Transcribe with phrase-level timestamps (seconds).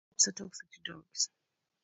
[0.13, 1.29] Hops are toxic to dogs.